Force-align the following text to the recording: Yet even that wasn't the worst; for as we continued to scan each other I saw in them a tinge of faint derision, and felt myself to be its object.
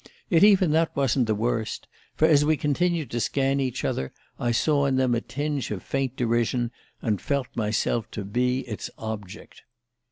Yet 0.31 0.43
even 0.43 0.71
that 0.71 0.95
wasn't 0.95 1.27
the 1.27 1.35
worst; 1.35 1.87
for 2.15 2.27
as 2.27 2.43
we 2.43 2.57
continued 2.57 3.11
to 3.11 3.19
scan 3.19 3.59
each 3.59 3.85
other 3.85 4.11
I 4.39 4.49
saw 4.51 4.87
in 4.87 4.95
them 4.95 5.13
a 5.13 5.21
tinge 5.21 5.69
of 5.69 5.83
faint 5.83 6.15
derision, 6.15 6.71
and 7.03 7.21
felt 7.21 7.49
myself 7.53 8.09
to 8.17 8.25
be 8.25 8.61
its 8.61 8.89
object. 8.97 9.61